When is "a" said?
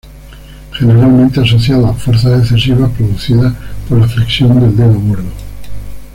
1.85-1.93